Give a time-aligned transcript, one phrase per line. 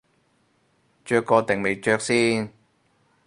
[1.05, 2.51] 着過定未着先